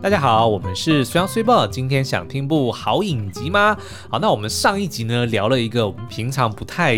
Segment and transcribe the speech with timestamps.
[0.00, 3.76] 大家好，我们是虽阳虽报，今天想听部好影集吗？
[4.08, 6.96] 好，那我们上一集呢聊了一个我们平常不太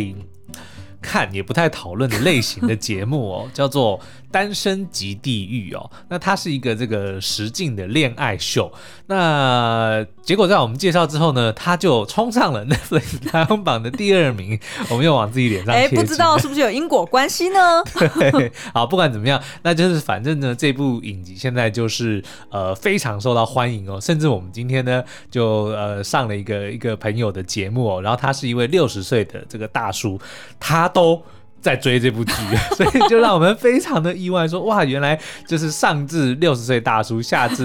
[1.00, 3.98] 看也不太讨论的类型的节目哦，叫做。
[4.30, 8.72] 单身即地狱哦，那它是一个这个实境的恋爱秀。
[9.06, 14.58] 那结果在我们介绍之后呢，它就冲上了 Netflix 排行榜的第二名。
[14.88, 15.86] 我们又往自己脸上贴。
[15.86, 17.82] 哎，不知道是不是有因果关系呢？
[17.94, 24.00] 对， 好，不管怎么样，那就是反正呢，这部影集现在就是呃非常受到欢迎哦。
[24.00, 30.20] 甚至我们今天呢就呃上了一个一个朋友的节目哦，然后他是一位六十岁的这个大叔，
[30.60, 31.20] 他都。
[31.60, 32.32] 在追这部剧，
[32.74, 37.64] 所以就让我们非常的意外说，说哇，原来就是上至六十岁大叔，下至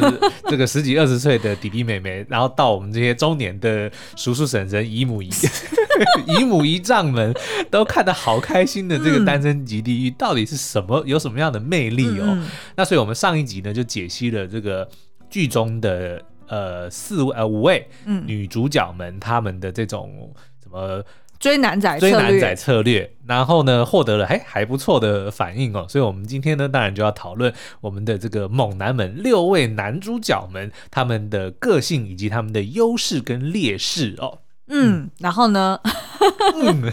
[0.49, 5.29] 这个十几二十岁的弟弟妹妹， 然后到我们这些中年的叔叔婶婶、姨母姨
[6.27, 7.33] 姨母姨丈们，
[7.71, 12.25] 都看得好开心的这个《单身级地狱》到底是什么，有什么样的魅力哦？
[12.27, 14.85] 嗯、那所以我们上一集呢就解析了这个
[15.29, 17.87] 剧中的呃四位呃五位
[18.25, 21.01] 女主角们她们的这种什么。
[21.45, 34.39] 追男仔追男仔策略，然后呢，获得了还还不错的反应哦，所以我们今天呢，当然就要讨论我们的这个猛男们六位男主角们他们的个性以及他们的优势跟劣势哦。
[34.69, 35.79] 嗯，然后呢？
[36.59, 36.91] 嗯，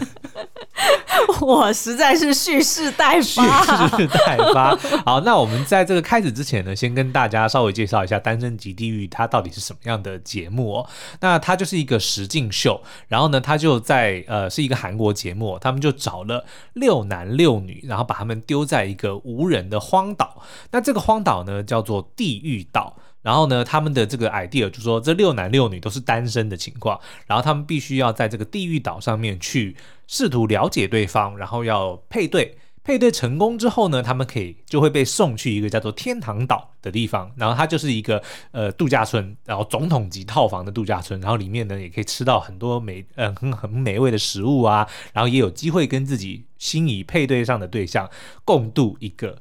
[1.41, 4.75] 我实在是蓄势待发，蓄势待发。
[5.05, 10.89] 好，那我们在这个开始之前呢，先跟大家稍微介绍一下《单身即地狱》它到底是什么样的节目哦。
[11.21, 20.41] 那它就是一个实境秀，然后呢，它就在呃是一个韩国节目，他们就找了六男六女，然后把他们丢在一个无人的荒岛。
[20.71, 22.95] 那这个荒岛呢，叫做地狱岛。
[23.23, 29.75] 然后呢，他们的这个 idea 就说，这六男六女都是单身的情况，然后他们必须要在这个地狱岛上面去
[30.07, 48.09] 试图了解对方，然后要配对，配对成功之后呢，他们可以就会被送去一个叫做天堂岛的地方，然后它就是一个呃度假村，然后总统级套房的度假村，然后里面呢也可以吃到很多美嗯很很美味的食物啊，然后也有机会跟自己心仪配对上的对象
[48.43, 49.37] 共度一个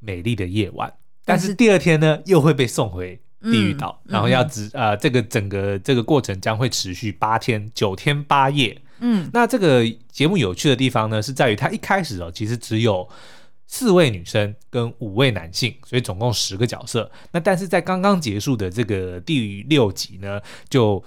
[0.00, 0.92] 美丽的夜晚。
[1.24, 8.80] 但是第二天呢，又会被送回地狱岛，嗯、然后要只啊、这个整个这个过程将会持续八天，九天八夜。
[9.00, 13.08] 嗯，那这个节目有趣的地方呢，是在于它一开始哦，其实只有
[13.66, 17.10] 四位女生跟五位男性，所以总共十个角色。
[17.32, 21.02] 那但是在刚刚结束的这个第六集呢，就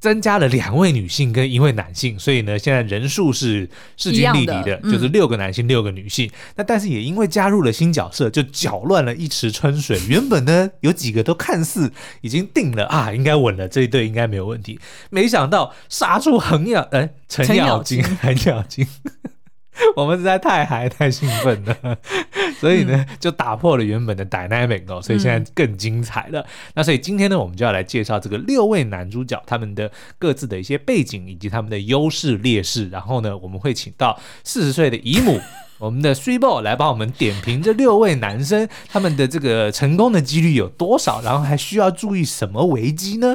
[0.00, 6.30] 增加了两位女性跟一位男性，所以呢，现在人数是势均力敌的，的嗯、就是六个男性六个女性。
[6.56, 10.00] 那但是也因为加入了新角色，就搅乱了一池春水。
[10.08, 14.78] 原本呢，有几个都看似已经定了啊，应该稳了，这一对应该没有问题。
[15.10, 18.86] 没想到杀出横咬，哎，程咬金，程咬金。
[19.96, 21.98] 我们实在太嗨太兴奋了，
[22.60, 26.40] 所以呢，就打破了原本的 dynamic 哦，所以现在更精彩了。
[26.40, 32.88] 嗯、那所以今天呢，我们就要来介绍这个六位男主角他们的各自的一些背景以及他们的优势劣势。
[32.88, 35.40] 然后呢，我们会请到四十岁的姨母，
[35.78, 43.34] 我们的 Three Ball 来帮我们点评这六位男生他们的这个成功的几率有多少，然后还需要注意什么危机呢？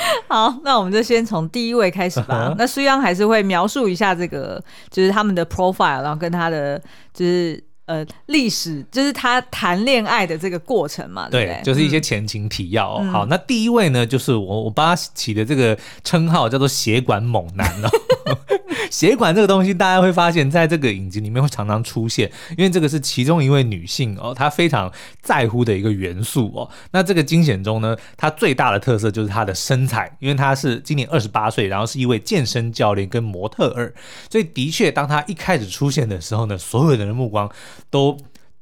[0.28, 2.50] 好，那我们就先从第一位开始吧。
[2.50, 2.54] Uh.
[2.56, 6.80] 那苏央还是会描述一下这个，就是他们的 profile，然后跟他的
[7.12, 7.62] 就是。
[7.88, 11.54] 呃，历史就是他谈恋爱的这个过程嘛，对对？
[11.54, 12.98] 对，就是一些前情提要哦。
[13.00, 17.88] 嗯、好，那第一位呢，就是我我帮他起的这个称号叫做“血管猛男”哦。
[18.90, 26.70] 鞋管这个东西，大家会发现在这个影集里面会常常出现，因为这个是其中一位女性哦，她非常在乎的一个元素哦。
[26.92, 33.92] 那这个惊险中呢，她最大的特色就是她的身材，因为她是今年二十八岁，然后是一位健身教练跟模特儿，
[34.30, 37.50] 所以的确，当她一开始出现的时候呢，所有人的目光。
[37.90, 38.14] 都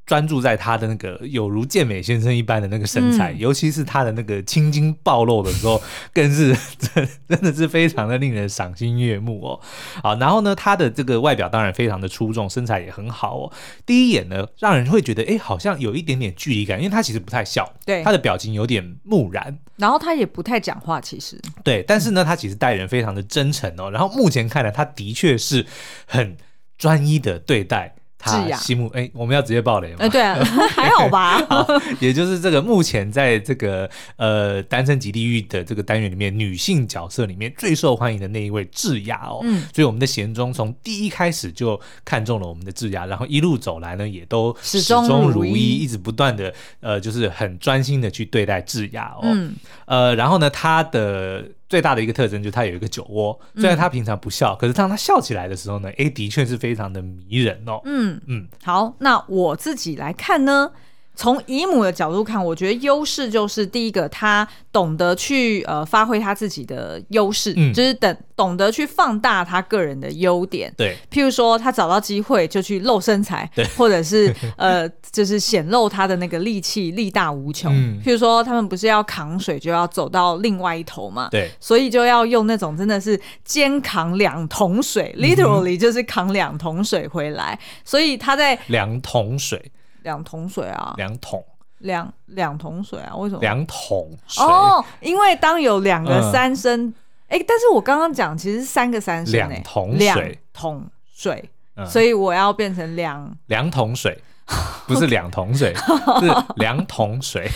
[0.06, 5.82] 专注在他的那个有如健美先生一般的那个身材，嗯、尤其是他的那个青筋暴露的时候，
[6.14, 9.60] 更是 真真的是非常的令人赏心悦目哦。
[10.02, 13.52] 好，然后呢，他的这个外表当然非常的出众，身材也很好哦。
[13.84, 23.90] 第一眼呢，让人会觉得哎，好像有一点点距离感，因为他其实不太笑，对，他的表情有点木然，然后他也不太讲话，其实对，但是呢，他其实待人非常的真诚哦。
[23.90, 25.66] 然后目前看来，他的确是
[26.06, 26.36] 很
[26.78, 27.96] 专一的对待。
[28.18, 29.96] 他西木哎，我们要直接爆雷吗？
[30.00, 30.42] 哎，对啊，
[30.74, 31.38] 还好吧。
[31.48, 31.66] 好，
[32.00, 39.40] 也就是这个目前在这个呃单身即地狱的这个单元里面，女性角色里面最受欢迎的那一位智雅哦。
[39.42, 49.20] 嗯，所以我们的贤忠从第一开始就看中了我们的智雅，然后一路走来呢，也都始终如一，一直不断的呃，就是很专心的去对待智雅哦。
[49.24, 49.54] 嗯，
[49.84, 51.44] 呃，然后呢，他的。
[51.68, 57.80] 最大的一个特征就是他有一个酒窝，虽然他平常不笑，嗯、可是当他笑起来的时候呢，哎，的确是非常的迷人哦。
[57.84, 60.70] 嗯嗯，好，那我自己来看呢，
[61.16, 70.70] 从姨母的角度看，我觉得优势就是第一个，他懂得去呃发挥他自己的优势，嗯、就是等懂得去放大他个人的优点。
[70.76, 77.72] 对，譬如说他找到机会就去露身材，对，或者是呃就是显露他的那个力气，力大无穷。
[77.74, 87.58] 嗯、譬如说他们不是要扛水，就要走到另外一头嘛，对，所以就要用那种真的是肩扛两桶水、嗯、，literally 就是扛两桶水回来。
[87.86, 89.72] 所以他在两桶水。
[90.06, 91.44] 两桶水啊，两桶，
[91.78, 93.40] 两两桶水啊，为什么？
[93.40, 94.44] 两桶水。
[94.44, 96.94] 哦，因为当有两个三升，
[97.26, 101.50] 哎、嗯，但是我刚刚讲其实是三个三声，两桶水，两桶水，
[101.88, 103.36] 所以我要变成两。
[103.46, 104.16] 两桶水，
[104.86, 105.74] 不是两桶水，
[106.22, 107.50] 是两桶水，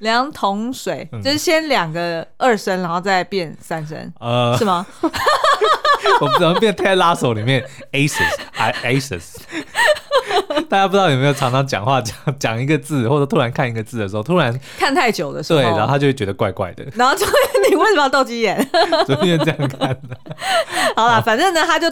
[0.00, 4.84] 两桶水，就是先两个二升，然后再变三升，呃，是吗？
[6.20, 9.36] 我们怎么变泰拉手里面？Aces，aces。
[10.68, 17.32] 大家不知道有没有常常讲话讲讲一个字，或者突然看一个字的时候，突然看太久的时候，对，然后他就会觉得怪怪的，然后就会
[17.70, 18.68] 你为什么要斗鸡眼？
[19.06, 20.16] 昨天这样看的。
[20.94, 21.90] 好了，反正呢，他就。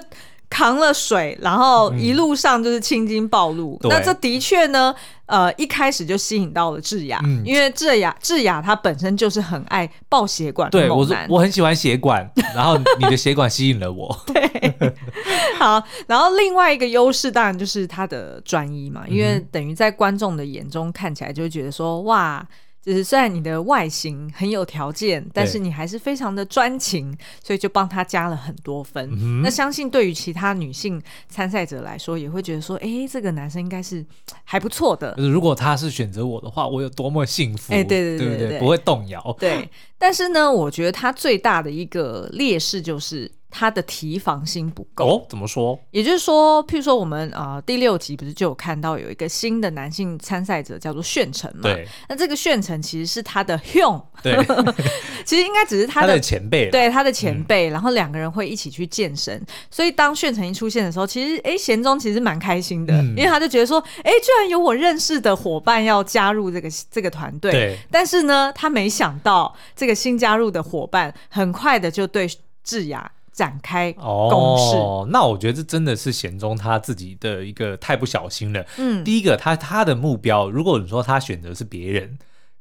[0.50, 3.78] 扛了水，然后一路上就是青筋暴露。
[3.82, 4.94] 嗯、那这的确呢，
[5.26, 10.70] 呃，一开始就吸引到了智雅，嗯、因为智雅智雅她本身就是很爱爆血管。
[10.70, 14.16] 对，我我很喜欢血管， 然后你的血管吸引了我。
[14.26, 14.94] 对，
[15.58, 22.46] 好，然后另外一个优势当然就是他的专一嘛，因为等于在观众的眼中看起来就会觉得说，哇。
[22.84, 29.08] 就是虽然你的外形很有条件，但是你还是非常的专情，所以就帮他加了很多分。
[29.12, 34.04] 嗯、那相信对于其他女性参赛者来说，也会觉得说，哎、欸，这个男生应该是
[34.44, 35.14] 还不错的。
[35.16, 37.72] 如果他是选择我的话，我有多么幸福？
[37.72, 39.34] 哎、对对，对，对，对，不会动摇。
[39.40, 39.66] 对，
[39.96, 43.30] 但是呢，我觉得他最大的一个劣势就是。
[43.56, 45.26] 他的提防心不够哦？
[45.28, 45.78] 怎么说？
[45.92, 51.62] 也就是说，譬如说，我们啊、呃、第六集不是就有看到有一个新的男性参赛者叫做炫成嘛？
[51.62, 51.86] 对。
[52.08, 54.36] 那这个炫成其实是他的 Hyun，对，
[55.24, 57.70] 其实应该只是他的，他的前辈，对他的前辈。
[57.70, 59.40] 嗯、然后两个人会一起去健身，
[59.70, 67.52] 所以当炫成一出现的时候，其实哎，贤忠其实蛮开心的，嗯、因为他就觉得说，哎，居然有我认识的伙伴要加入这个这个团队。
[67.52, 67.78] 对。
[67.88, 72.28] 但是呢，他没想到这个新加入的伙伴很快的就对
[72.64, 73.08] 智雅。
[73.34, 78.64] 展开攻势，哦，那我觉得这真的是贤忠他自己的一个太不小心了。
[78.78, 82.16] 嗯，第一个，他他的目标，如果你说他选择是别人，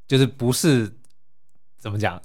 [0.07, 0.91] 就是不是
[1.77, 2.19] 怎么讲？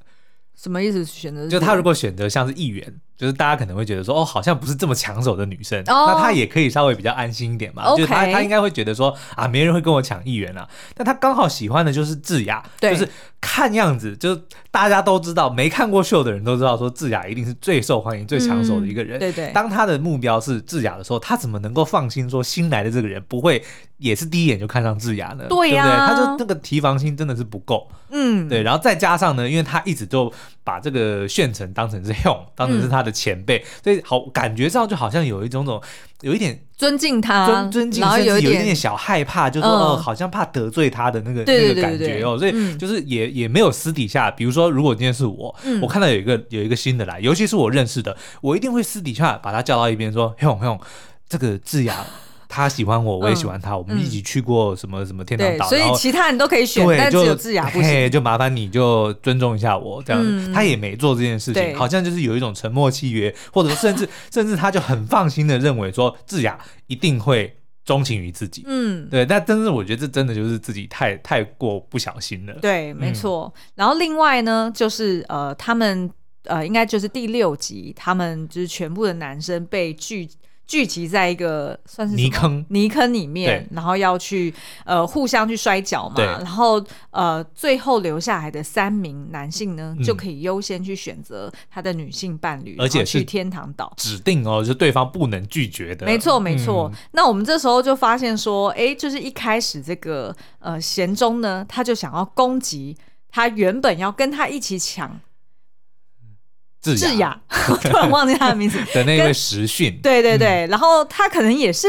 [0.56, 1.04] 什么意思？
[1.04, 3.00] 选择就他如果选择像是议员。
[3.18, 7.90] 就是大家可能会觉得说，哦，好像不是这么抢手的女生，oh, 那她也可以稍微比较安心一点嘛。
[7.96, 10.68] 就是她，她应该会觉得说，啊，没人会跟我抢议员啊。
[10.94, 13.08] 但她刚好喜欢的就是智雅，就是
[13.40, 19.18] 看样子，就是大家都知道，没看过秀的人都知道，说智雅一定是最受欢迎、最抢手的一个人。
[19.18, 19.50] 嗯、对对。
[19.52, 23.60] 当她的目标是智雅的时候，她怎么能够放心说新来的这个人不会
[23.96, 25.46] 也是第一眼就看上智雅呢？
[25.48, 26.14] 对呀、啊，对不对？
[26.14, 27.90] 她就那个提防心真的是不够。
[28.10, 28.62] 嗯，对。
[28.62, 30.32] 然后再加上呢，因为她一直就
[30.68, 33.56] 把这个炫成当成是 Hyun， 当成是他的前辈。
[33.58, 35.80] 嗯所以好，感觉上就好像有一种种，
[36.20, 42.36] 有一点尊敬他，尊尊敬，甚至有一点点小害怕，就说哦，好像怕得罪他的那个那个感觉哦。
[42.36, 50.78] 所以就是也也没有私底下，比如说，如果今天是我，我看到有一个有一个新的来，尤其是我认识的，我一定会私底下把他叫到一边说：“用用，
[51.26, 52.04] 这个智雅。”
[52.48, 58.10] 他喜欢我，我也喜欢他，嗯、我们一起去过什么什么天堂岛，所以其他人都可以选，但只有智雅不行。
[58.10, 60.22] 就麻烦你就尊重一下我这样。
[60.24, 68.64] 嗯、他也没做这件事情，好像就是有一种沉默契约，或者甚至 甚至他就很放心的认为说智雅一定会钟情于自己。
[68.66, 69.26] 嗯，对。
[69.26, 72.54] 但但是我觉得这真的就是自己太太过不小心了。
[72.62, 73.52] 对，没错。
[73.54, 76.10] 嗯、然后另外呢，就是呃，他们
[76.44, 80.26] 呃，应该就是第六集，他们就是全部的男生被拒。
[80.68, 96.04] 聚集在一个算是泥坑泥坑里面，然后要去呃互相去摔跤嘛，然后呃最后留下来的三名男性呢，嗯、就可以优先去选择他的女性伴侣，而且去天堂岛指定哦，就是对方不能拒绝的。
[96.04, 96.90] 没错没错。
[96.92, 102.94] 嗯、那我们这时候就发现说，哎，就是一开始这个呃贤忠呢，他就想要攻击
[103.30, 105.18] 他原本要跟他一起抢。
[106.80, 107.40] 智雅，智雅。
[107.90, 108.78] 突然忘记他的名字。
[108.94, 111.88] 的那位时训，对对对，嗯、然后他可能也是。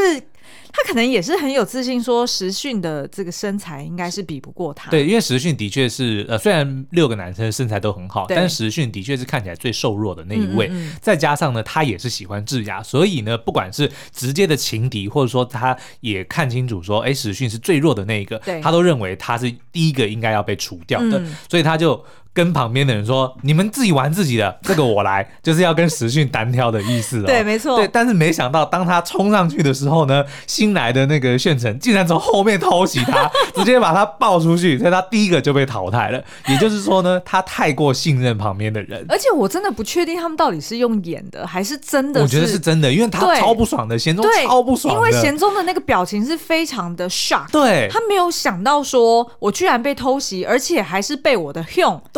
[0.72, 4.88] 他可能也是很有自信，说时训的这个身材应该是比不过他。
[4.88, 10.68] 对，因为时训的确是呃，虽然六个男生身材都很好，但是时训的确是看起来最瘦弱的那一位。
[10.68, 22.00] 嗯嗯嗯，再加上呢，他也是喜欢智雅，所以呢，不管是直接的情敌，或者说他也看清楚说，哎，时训是最弱的那一个，他都认为他是第一个应该要被除掉的，嗯、所以他就
[22.32, 27.26] 跟旁边的人说：“你们自己玩自己的， 这个我来。”就是要跟时训单挑的意思哦。
[27.26, 27.76] 对，没错。
[27.76, 36.22] 对，但是没想到当他冲上去的时候呢，新来的那个炫成竟然从后面偷袭他， 直接把他抱出去，所以他第一个就被淘汰了。
[36.48, 39.04] 也就是说呢，他太过信任旁边的人。
[39.08, 42.24] 而且我真的不确定他们到底是用演的还是真的是。
[42.24, 45.00] 我觉得是真的，因为他超不爽的，贤忠超不爽的。
[45.00, 51.62] 因为贤忠的那个表情是非常的 shock，对，他没有想到说我居然被偷袭，而且还是被我的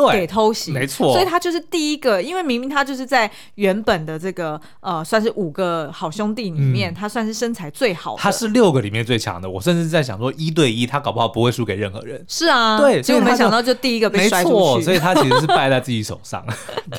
[0.08, 0.72] Hyun 给偷袭。
[0.72, 9.48] 没错，所以他就是第一个，因为明明他就是在原本的这个呃，算是五个好兄弟里面，嗯、他算是身材最好的，他是六个里面最强的。
[9.48, 12.24] 我甚至在想说，一对一他搞不好不会输给任何人。
[12.28, 16.44] 是啊，对，结果没想到就第一个被摔出去，没错，所以他其实是败在自己手上。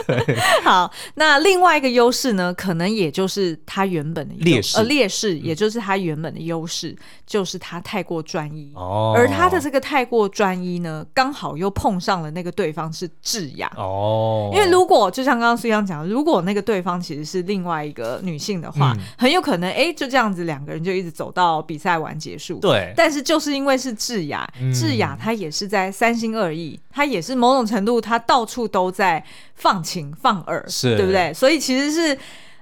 [0.05, 6.95] 对， 好，那另外一个优势呢，可能也就是他原本的劣势，呃，劣势也就是他原本的优势，
[7.25, 8.71] 就是他太过专一。
[8.75, 13.71] 哦，而他的这个太过专一呢，刚好又碰上了那个对方是智雅。
[13.75, 22.59] 哦，因为如果就像刚刚苏央讲，如果那个对方其实是另外一个女性的话，嗯、很有可能哎、欸、就这样子两个人就一直走到比赛完结束。
[22.59, 29.23] 对，但是就是因为是智雅，嗯、智雅她也是在三心二意，她也是某种程度她到处都在
[29.55, 31.33] 放情放饵，是对不对？
[31.33, 32.13] 所以其实是，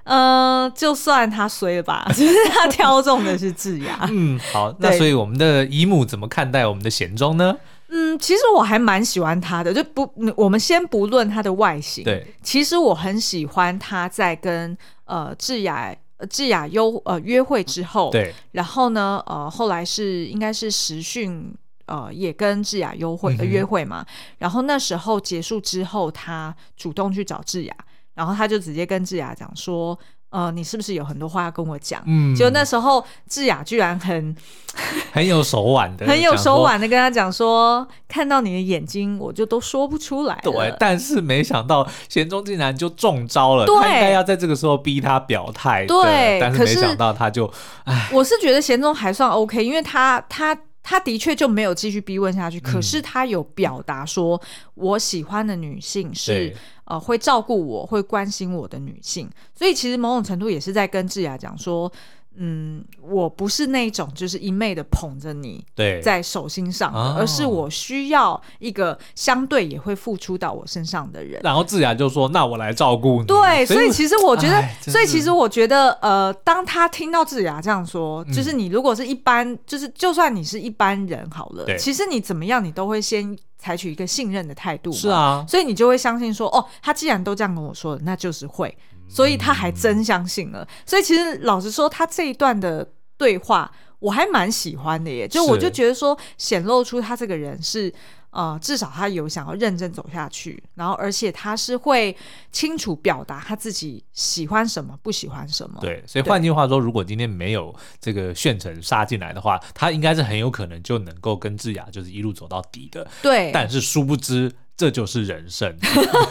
[0.04, 4.08] 嗯、呃，就算他衰了吧，其实他挑中的是智雅。
[4.10, 7.56] 嗯，好，那所以我们的姨母怎么看待我们的贤忠呢？
[7.94, 15.94] 嗯，其实我还蛮喜欢他的，就不，我们先不论他的外形，对，其实我很喜欢他在跟呃智雅
[16.30, 24.06] 智雅优呃约会之后，对，然后呢，呃，后来是应该是实训呃也跟智雅优会、呃、约会嘛，嗯、
[24.38, 27.76] 然后那时候结束之后，他主动去找智雅，
[28.14, 29.98] 然后他就直接跟智雅讲说。
[30.32, 32.02] 呃，你是不是有很多话要跟我讲？
[32.06, 34.34] 嗯，就那时候智雅居然很
[35.12, 40.40] 很有手腕的，很有手腕的跟他讲说，看到你的眼睛，我就都说不出来。
[40.42, 45.84] 对，但是没想到贤忠竟然就中招了，对他应该要在这个时候逼他表态。
[45.86, 47.52] 对，但是没想到他就，
[47.84, 54.40] 哎，我是觉得贤忠还算 OK，因为他他他的确就没有继续逼问下去，嗯、可是他有表达说，
[54.74, 56.54] 我喜欢的女性是。
[56.84, 61.90] 呃，会照顾我，会关心我的女性，所以其实某种程度也是在跟智雅讲说，
[62.36, 71.40] 嗯，我不是那种就是一昧的捧着你，对，在手心上的，哦、而是我需要一个相对也会付出到我身上的人。
[71.44, 83.36] 然后智雅就说：“那我来照顾你。”对，所以其实我觉得，所以其实我觉得，呃，当他听到智雅这样说，就是你如果是一般，嗯、就是就算你是一般人好了，其实你怎么样，你都会先。
[83.58, 88.76] 采取一个信任的态度，是啊，所以你就会相信说，哦，他既然都这样跟我说了，那就是会，
[89.12, 90.62] 所以他还真相信了。
[90.62, 97.92] 嗯、所以其实老实说，他这一段的对话我还蛮喜欢的耶，就我就觉得说，显露出他这个人是。
[98.32, 102.16] 呃，至少他有想要认真走下去，然后而且他是会
[102.50, 105.78] 清楚表达他自己喜欢什么，不喜欢什么。
[105.82, 113.06] 对，所以换句话说，如果今天没有这个炫成杀进来的话，他应该是很有可能就能够跟智雅就是一路走到底的。
[113.20, 115.76] 对，但是殊不知这就是人生，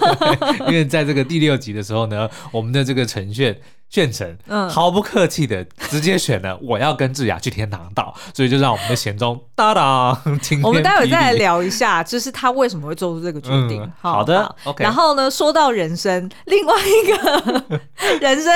[0.68, 3.60] 因为在这个第六集的时候呢，我们的这个陈炫。
[3.92, 10.22] 炫成，嗯，毫不客气的直接选了我要跟智雅去天堂岛，所以就让我们的贤忠哒哒。
[10.64, 13.84] 我们待会再来聊一下，就是他为什么会做出这个决定。
[13.84, 14.84] 嗯、好的好，OK。
[14.84, 17.80] 然后呢，说到人生，另外一个
[18.20, 18.52] 人生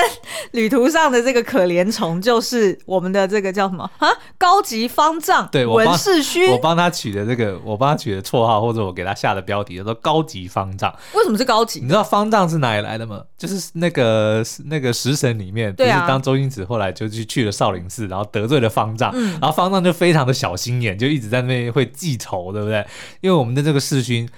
[0.50, 4.08] 旅途上的这个可怜虫，就是我们的这个叫什么啊？
[4.36, 10.92] 高级方丈，对，文世勋，我帮他取的这个，我帮他取的绰号，或者我给他下的标题叫做高级方丈。
[11.14, 11.78] 为什么是高级？
[11.78, 13.22] 你知道方丈是哪里来的吗？
[13.38, 15.36] 就是那个那个食神。
[15.36, 22.86] 里面就是当周星驰后来就去去了少林寺，然后得罪了方丈，嗯、然后方丈就非常的小心眼，就一直在那边会记仇，对不对？
[23.20, 24.28] 因为我们的这个世勋，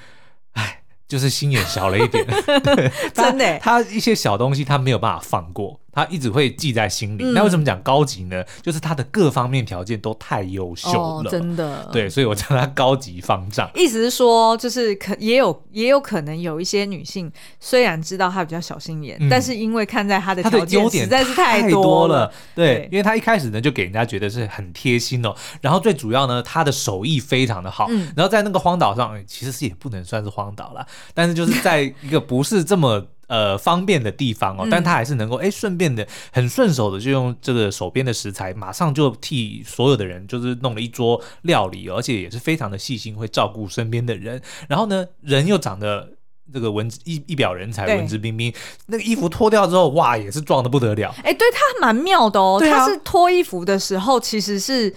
[0.52, 2.26] 哎，就是心眼小了一点，
[3.14, 5.80] 真的， 他一些小东西他没有办法放过。
[5.98, 7.24] 他一直会记在心里。
[7.24, 8.44] 嗯、那为什么讲高级呢？
[8.62, 10.90] 就是他的各方面条件都太优秀
[11.22, 11.88] 了，哦，真的。
[11.92, 13.68] 对，所以我叫他高级方丈。
[13.74, 33.06] 意思是说，就是可也有也有可能有一些女性，虽然知道他比较小心眼，嗯、但是因为看在他的条件实在是太多了，对，对，因为他一开始呢就给人家觉得是很贴心哦，然后最主要呢，他的手艺非常的好，嗯、然后在那个荒岛上，其实是也不能算是荒岛了，但是就是在一个不是这么。
[33.28, 44.42] 呃，方便的地方哦，但他还是能够哎，顺便的很顺手的就用这个手边的食材，马上就替所有的人就是弄了一桌料理，而且也是非常的细心，会照顾身边的人。
[44.66, 46.10] 然后呢，人又长得
[46.52, 48.52] 这个文一一表人才，文质彬彬。
[48.86, 51.14] 那个衣服脱掉之后，哇，也是壮的不得了。
[51.22, 54.94] 哎，对他蛮妙的哦，他是脱衣服的时候其实是。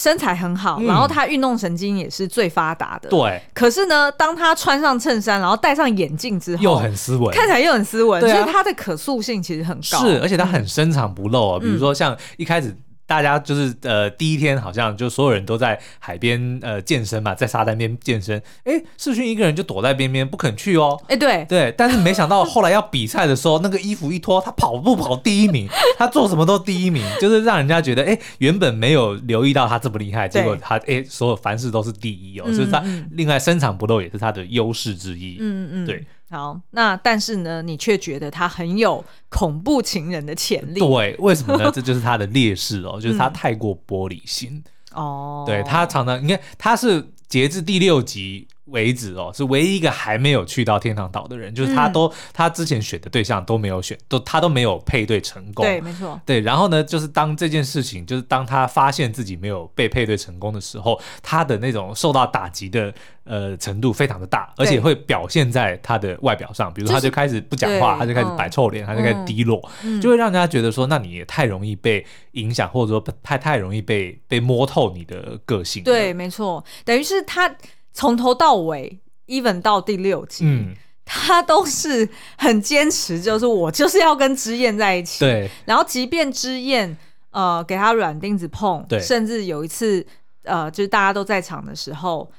[0.00, 3.10] 身材很好，嗯、然后他运动神经也是最发达的。
[3.10, 3.42] 对。
[3.52, 9.98] 可是呢，当他穿上衬衫，然后戴上眼镜之后，又很斯文，看起来又很斯文，啊、所以他的可塑性其实很高。
[9.98, 12.74] 是，而且他很深藏不露啊、比如说像一开始。
[13.10, 18.40] 大家就是呃第一天好像就所有人都在海边呃健身嘛，在沙滩边健身。
[18.62, 20.96] 哎，世勋一个人就躲在边边不肯去哦。
[21.08, 35.38] 哎，对对，但是没想到后来要比赛的时候，那个衣服一脱，他跑步跑第一名， 他做什么都第一名，就是让人家觉得哎，原本没有留意到他这么厉害，结果他哎所有凡事都是第一哦，所以他另外深藏不露也是他的优势之一。
[35.40, 36.06] 嗯嗯，对。
[36.30, 40.78] 好，那但是呢，你却觉得他很有恐怖情人的潜力。
[40.78, 41.68] 对，为什么呢？
[41.74, 44.62] 这就是他的劣势哦，就是他太过玻璃心。
[44.92, 55.64] 哦、嗯，对，他常常，你看他是截至第六集为止哦，是唯一一个还没有去到天堂岛的人，就是他都、嗯、他之前选的对象都没有选，都他都没有配对成功。
[55.64, 56.20] 对，没错。
[56.24, 62.92] 对，然后呢，就是当这件事情，就是当他发现自己没有被配对成功的时候，他的那种受到打击的
[63.24, 75.82] 呃程度非常的大，而且会表现在他的外表上，比如说他就开始不讲话，他就开始摆臭脸，嗯、他就开始低落，嗯、就会让人家觉得说，那你也太容易被影响，或者说太太容易被被摸透你的个性。
[75.82, 77.52] 对，没错，等于是他。
[78.00, 85.20] 从头到尾，even 到第六集，嗯，他都是很坚持，就是我就是要跟之燕在一起。
[85.20, 86.96] 对，然后即便之燕
[87.30, 90.02] 呃给他软钉子碰，对，甚至有一次
[90.44, 92.32] 呃就是大家都在场的时候，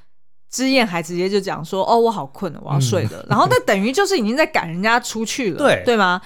[0.49, 3.19] 之燕还直接就讲说：“哦，我好困了，我要睡了。
[3.19, 6.19] 嗯”然后那等于就是已经在赶人家出去了，对，对吗？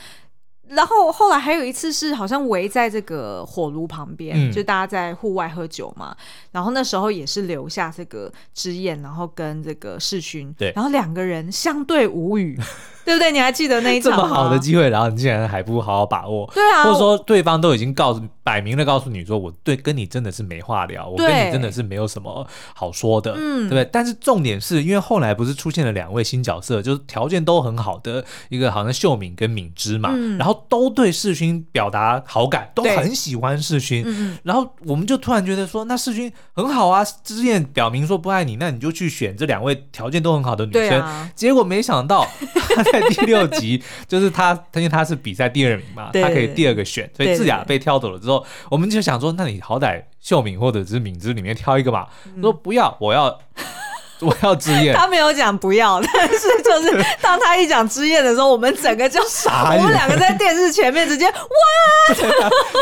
[0.67, 6.15] 然后后来还有一次是好像围在这个火炉旁边，嗯、就大家在户外喝酒嘛。
[6.51, 12.59] 然后那时候也是留下这个之燕，然后跟这个世勋，对，然后两个人相对无语。
[13.05, 13.31] 对不对？
[13.31, 14.17] 你还记得那一场吗？
[14.17, 16.49] 这么好的机会，然后你竟然还不好好把握？
[16.53, 23.87] 对啊，或者说对方都已经告诉、摆明了告诉你说，我对跟你真的是没话聊，我跟你真的是没有什么好说的，嗯，对不对？
[23.91, 42.27] 但是重点是因为后来不是出现了两位新角色，就是条件都很好的一个，好像秀敏跟敏芝嘛，嗯、然后都对世勋表达好感，都很喜欢世勋，嗯、然后我们就突然觉得说，那世勋很好啊，之前表明说不爱你，那你就去选这两位条件都很好的女生，啊、结果没想到。
[42.99, 52.07] 在第六集， 就是他，因为他是比赛第二名嘛，他可以第二个选，所以智雅被挑走了之后，我们就想说，那你好歹秀敏或者是敏之里面挑一个嘛，
[52.41, 53.39] 说不要，我要
[54.21, 54.95] 我要之燕。
[54.95, 62.15] 他没有讲不要， 但是就是当他一讲之燕的时候，我们整个就傻，我们两个在电视前面直接哇，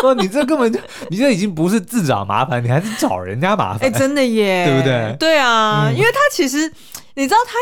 [0.01, 5.15] 说你这根本就，你这已经不是自找麻烦，你还是找人家麻烦，哎，真的耶，对不对？
[5.19, 6.71] 对啊，因为他其实
[7.15, 7.53] 你知道他。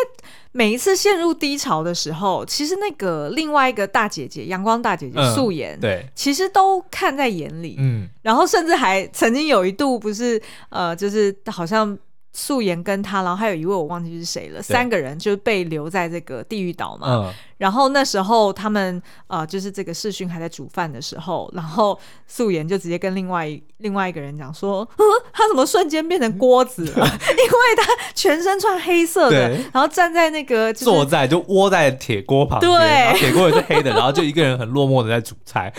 [0.54, 11.98] 每一次陷入低潮的时候，其实那个另外一个大姐姐，阳光大姐姐素颜，对，其实都看在眼里，嗯，然后甚至还曾经有一度不是，呃，就是好像
[12.34, 17.34] 素颜跟她，然后还有一位我忘记是谁了，三个人就被留在这个地狱岛嘛。
[17.62, 23.47] 然后那时候他们呃，就是这个世勋还在煮饭的时候，然后素颜就直接跟另外
[23.78, 24.84] 另外一个人讲说，
[25.32, 27.06] 他怎么瞬间变成锅子了？
[27.06, 35.71] 因为他全身穿黑色的，然后站在那个坐在就窝在铁锅旁边，对，铁锅也是黑的， 然后就一个人很落寞的在煮菜，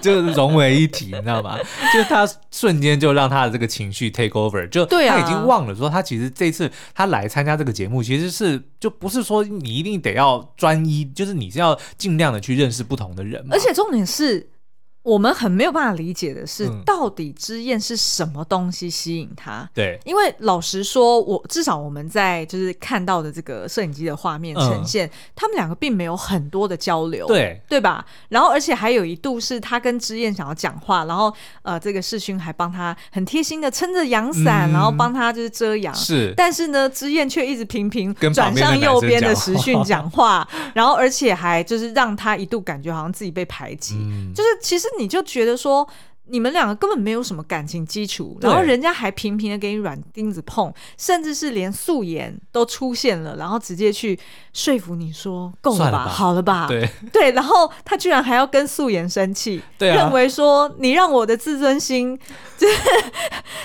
[0.00, 1.58] 就是融为一体，你知道吗？
[1.92, 11.25] 就是他瞬间就让他的这个情绪 take over，就他已经忘了说他其实这次他来参加这个节目，其实是就不是说你一定得要专一就。
[11.26, 14.48] 就是你是要尽量的去认识不同的人，而且重点是。
[15.06, 19.70] 我们很没有办法理解的是，到底之燕是什么东西吸引他？
[19.72, 28.04] 对，因为老实说，我至少我们在就是看到的这个摄影机的画面呈现，他们两个并没有很多的交流，对对吧？
[28.30, 36.34] 然后，而且还有一度是他跟之燕想要讲话，然后呃，这个世勋还帮他很贴心的撑着阳伞，然后帮他就是遮阳，是。
[36.36, 43.94] 但是呢，之燕却一直频频转向右边的时讯讲话，然后而且还就是让他一度感觉好像自己被排挤，
[44.34, 44.88] 就是其实。
[44.98, 45.86] 你就觉得说，
[46.28, 54.18] 你们两个根本没有什么感情基础，然后人家还频频的给你软钉子碰，甚至是连素颜都出现了，然后直接去
[54.52, 56.66] 说服你说够了吧，了吧好了吧？
[56.66, 62.18] 对 对，然后他居然还要跟素颜生气，对啊、认为说你让我的自尊心
[62.58, 62.74] 就是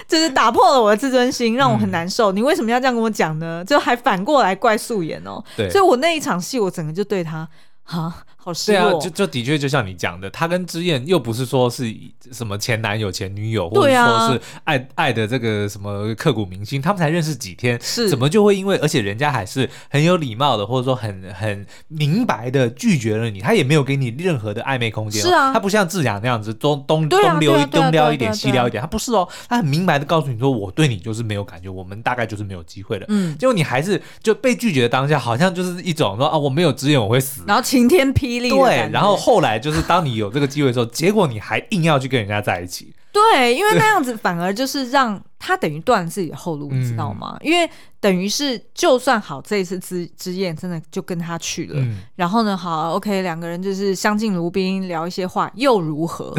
[0.08, 2.32] 就是打破了我的自尊心，让我很难受。
[2.32, 3.66] 嗯、你为什么要这样跟我讲呢？
[3.66, 5.44] 就还反过来怪素颜哦。
[5.58, 7.48] 对，所以我那一场戏，我整个就对他。
[7.86, 8.82] 啊，好失落。
[8.82, 11.94] 对啊，就就的确就像你讲的，他跟之燕又不是说是
[12.32, 18.10] 什么前男友、前女友，或者说是爱爱的这个什么刻骨铭心，他们才认识几天，是。
[18.10, 42.94] 怎么就会因为，而且人家还是很有礼貌的，或者说很很明白的拒绝了你，他也没有给你任何的暧昧空间，哦，是啊，他不像智雅那样子东东东溜一东撩一点，西撩一点，他不是哦，他很明白的告诉你说，我对你就是没有感觉，我们大概就是没有机会了，嗯，结果你还是就被拒绝的当下，好像就是一种说啊，我没有之燕我会死，然后晴天霹雳，对，然后后来就是当你有这个机会的时候，结果你还硬要去跟人家在一起。
[43.12, 47.38] 对，因为那样子反而就是让他等于断了自己的后路，嗯、你知道吗？
[47.42, 56.34] 因为等于是就算好这一次之之宴真的就跟他去了，嗯、然后呢，好 OK，两个人就是相敬如宾，聊一些话又如何？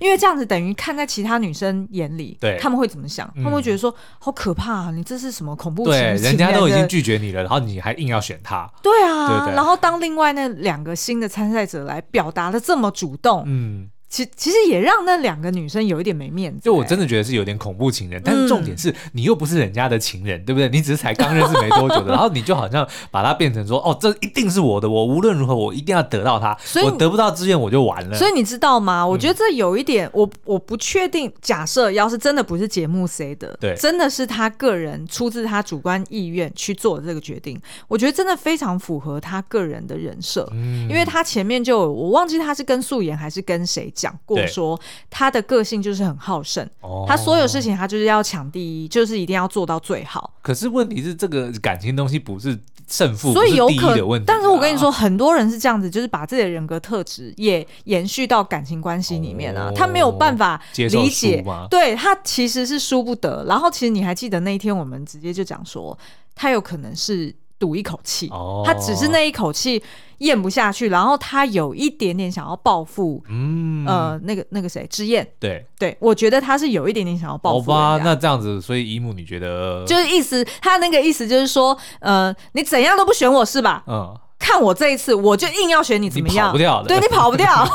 [0.00, 3.26] 因为这样子等于看在其他女生眼里，对，他们会怎么想？
[3.36, 4.90] 嗯、他们会觉得说好可怕啊！
[4.90, 5.84] 你这是什么恐怖？
[5.84, 8.70] 对，人家都已经拒绝你了，然后你还硬要选他？
[8.82, 13.88] 对啊，对对，然后当另外那两个新的参赛者来表达的这么主动，嗯。
[14.08, 20.68] 其其实也让那两个女生有一点没面子，就我真的觉得是有点恐怖情人，但是重点是你又不是人家的情人，嗯、对不对？
[20.68, 28.16] 你只是才刚认识没多久的， 然后你就好像把它变成说，哦，这一定是我的，我无论如何我一定要得到它，所以我得不到之前我就完了。
[28.16, 29.06] 所以你知道吗？
[29.06, 31.32] 我觉得这有一点，嗯、我我不确定。
[31.42, 44.78] 假设要是真的不是节目谁的，对，真的是他个人出自他主观意愿去做的这个决定，我觉得真的非常符合他个人的人设，嗯、因为他前面就我忘记他是跟素颜还是跟谁讲过说。
[45.10, 50.32] 他的个性就是很好胜，哦、他所有事情他就是要抢第一，就是一定要做到最好。
[50.40, 52.56] 可是问题是，这个感情东西不是
[52.86, 53.96] 胜负，所以有可。
[54.24, 63.44] 但是我跟你说，很多人是这样子，就是把自己的人格特质也延续到感情关系里面啊，哦、他没有办法理解，对他其实是输不得。
[63.48, 65.98] 然后，其实你还记得那一天，我们直接就讲说，
[66.34, 67.34] 他有可能是。
[67.58, 69.82] 赌一口气，哦、他只是那一口气
[70.18, 77.72] 咽不下去，然后他有一点点想要报复，嗯，呃，那个那个谁，之燕，对对，我觉得他是有一点点想要报复。
[77.72, 83.82] 好吧，那这样子，所以姨母你觉得，就是意思，他那个意思就是说，呃，你怎样都不选我是吧？
[83.86, 86.46] 嗯，看我这一次，我就硬要选你，怎么样？
[86.46, 87.68] 你跑不掉的，对，你跑不掉，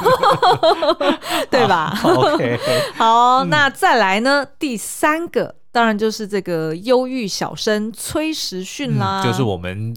[1.52, 2.60] 对吧？OK，
[2.96, 4.46] 好，那再来呢？
[4.58, 5.56] 第三个。
[5.74, 9.94] 当然就是这个忧郁小生崔时训啦，嗯，就是我们。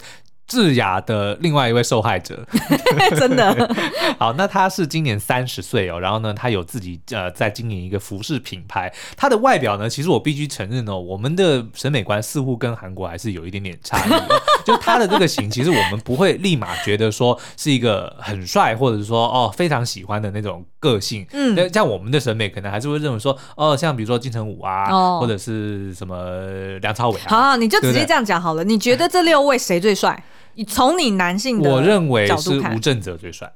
[0.47, 2.47] 智雅的另外一位受害者，
[3.19, 3.75] 真的
[4.19, 4.33] 好。
[4.35, 8.93] 那他是今年三十岁哦，然后呢，他有自己呃在经营一个服饰品牌。
[9.17, 14.41] 他的外表呢，其实我必须承认哦，我们的审美观似乎跟韩国还是有一点点差异，哦。
[14.65, 21.27] 就他的这个型，其实我们不会立马觉得说是一个很帅，或者是说哦非常喜欢的那种个性。
[21.33, 27.29] 嗯，像我们的审美可能还是会认为说哦，像比如说金城武啊，哦、或者是什么梁朝伟啊。
[27.29, 28.65] 好，好，你就直接这样讲好了。
[28.65, 30.23] 对对，你觉得这六位谁最帅？
[30.57, 33.53] 你从你男性的，我认为是吴正泽最帅。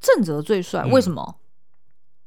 [0.00, 1.22] 正泽最帅，为什么？
[1.26, 1.34] 嗯，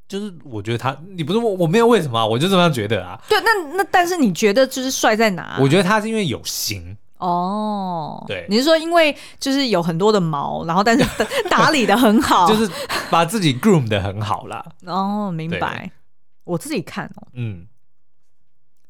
[0.08, 3.20] 就是我觉得他，你不是问我没有为什么啊，我就这么样觉得啊。
[3.28, 5.58] 对，那那但是你觉得就是帅在哪？
[5.60, 8.24] 我觉得他是因为有型哦。
[8.28, 11.04] 对，你是说因为就是有很多的毛，然后但是
[11.50, 12.72] 打理的很好，就是
[13.10, 14.64] 把自己 groom 的很好啦。
[14.86, 15.92] 哦，明白。
[16.44, 17.66] 我自己看哦，嗯。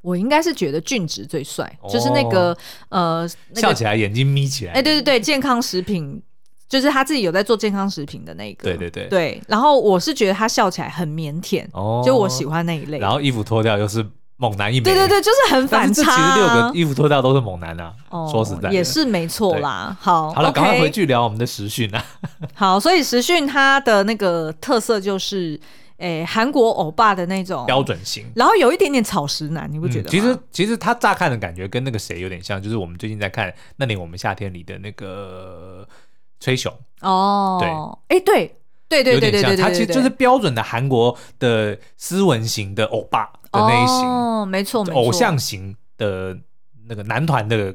[0.04, 2.56] 我应该是觉得俊植最帅，哦、就是那个
[2.90, 4.74] 呃，那个、笑起来眼睛眯起来。
[4.74, 6.22] 哎、欸，对对对，健康食品，
[6.68, 8.64] 就是他自己有在做健康食品的那个。
[8.66, 9.08] 对对对。
[9.08, 13.00] 对，然后我是觉得他笑起来很腼腆，哦，就我喜欢那一类。
[13.00, 14.84] 然后衣服脱掉又是猛男一枚。
[14.84, 16.04] 对对对，就是很反差。
[16.04, 19.96] 其实六个衣服脱掉都是猛男啊，哦、说实在也是没错啦。
[20.02, 22.06] 好，好了，赶快回去聊我们的时训啊。
[22.54, 25.58] 好，所以时训它的那个特色就是。
[26.04, 30.10] 诶，韩国欧巴的那种标准型，然后有一点点草食男，你不觉得吗？
[30.12, 35.88] 其实，其实他乍看的感觉跟那个谁有点像，就是我们最近在看《那年我们夏天》里的那个
[36.42, 37.58] 崔雄哦。
[38.10, 46.38] 对，诶，对，对对对对对，他其实就是标准的韩国的斯文型的欧巴的那一型，哦，没错，偶像型的
[46.90, 47.74] 那个男团的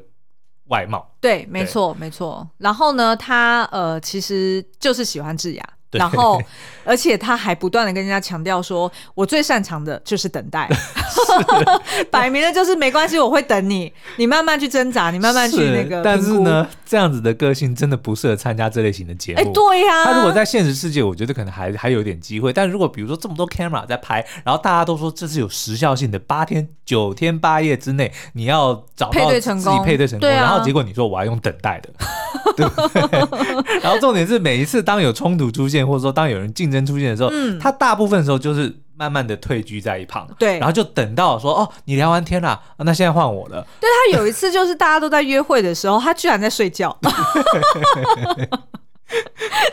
[0.67, 1.15] 外貌。
[1.19, 2.47] 对，没错，没错。
[2.59, 5.63] 然后呢，他呃，其实就是喜欢智雅。
[5.89, 5.99] 对。
[5.99, 6.41] 然后，
[6.83, 11.08] 而且他还不断的跟人家强调说：“我最擅长的就是等待，是
[12.11, 19.39] 摆明了就是没关系，我会等你，你慢慢去挣扎，你慢慢去那个。”但是呢，这样子的个性真的不适合参加这类型的节目。
[19.39, 22.53] 哎，对呀、啊，他如果在现实世界，我觉得可能还还有点机会。
[22.53, 31.89] 但如果比如说这么多 camera 在拍，然后大家都说这是有时效性的，八天九天八夜之内你要找到自己配对成功，然后结果你说我要用等待的，
[32.55, 33.79] 对 不对？
[33.81, 35.79] 然后重点是每一次当有冲突出现。
[35.89, 43.65] 或者说，当有人竞争出现的时候，嗯，他大部分时候就是慢慢的退居在一旁，对，然后就等到说，哦，你聊完天了，啊，那现在换我了。
[43.79, 46.95] 对，他有一次就是大家都在约会的时候，他居然在睡觉。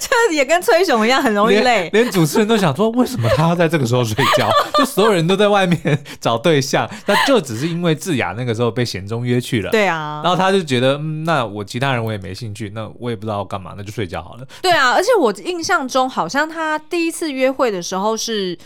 [0.00, 2.04] 这 也跟崔雄一样，很容易累连。
[2.04, 4.48] 连主持人都想说，为什么他要在这个时候睡觉？
[4.78, 9.70] 就所有人都在外面找对象，那就只是因为智雅那个时候被贤中约去了。
[9.70, 14.46] 对啊，然后他就觉得，嗯，那我其他人我也没兴趣，那我也不知道干嘛，那就睡觉好了。
[14.62, 18.56] 对啊，而且我印象中好像他第一次约会的时候是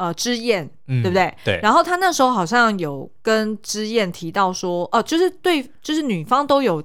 [0.00, 1.34] 呃之燕，嗯、对不对？
[1.44, 1.60] 对。
[1.62, 6.82] 然后他那时候好像有跟之燕提到说，哦、呃，就是对，就是女方都有。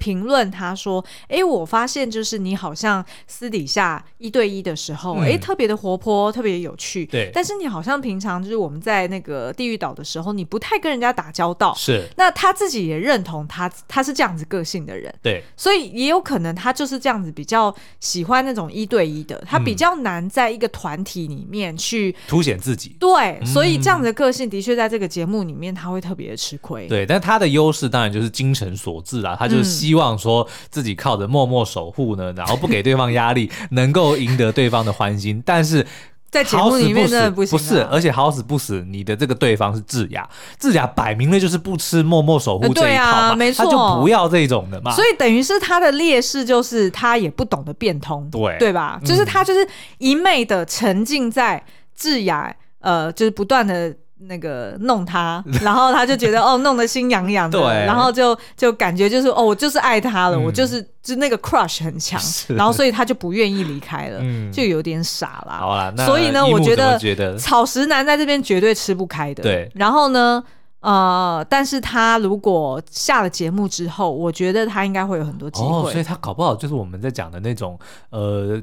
[0.00, 7.04] 评论他说：“哎，我发现就是你好像私底下一对一的时候，哎、嗯，特别的活泼，特别有趣。
[7.04, 11.74] 对，但是你好像平常就是我们在那个地狱岛的时候，你不太跟人家打交道。
[11.74, 15.14] 是，那他自己也认同他他是这样子个性的人。
[15.22, 22.96] 对，所以也有可能他就是这样子比较喜欢那种一对一的，他比较难在一个团体里面去凸显自己。
[22.98, 26.88] 对，所以这样子的个性的确在这个节目里面他会特别的吃亏。
[26.88, 29.89] 对，但他的优势当然就是精诚所至啦，他就是希。
[29.90, 35.42] 希望说自己靠着默默守护呢，然后不给对方压力，能够赢得对方的欢心。
[35.44, 35.84] 但是
[36.30, 40.28] 在节目里面真的不行，不是，而且好死不死，你的这个对方是智雅，
[40.60, 44.92] 智雅摆明了就是不吃默默守护这一套嘛，啊、没错，他就不要这种的嘛。
[44.94, 49.00] 所以等于是他的劣势就是他也不懂得变通，对对吧？
[49.04, 49.66] 就是他就是
[49.98, 51.60] 一昧的沉浸在
[51.96, 53.92] 智雅，呃，就是不断的。
[54.22, 65.58] 那个弄他，然后他就觉得 哦，弄得心痒痒的，对，然后就就感觉就是哦，我就是爱他了，嗯、我就是就那个 crush 很强，然后所以他就不愿意离开了，嗯、就有点傻啦。
[65.60, 69.42] 好啦，那所以呢，我觉得，觉得草食男在这边绝对吃不开的。
[69.42, 70.42] 对，然后呢，
[70.80, 77.78] 呃，但是他如果下了节目之后，我觉得他应该会有很多机会，哦，所以他搞不好就是我们在讲的那种
[78.10, 78.60] 呃。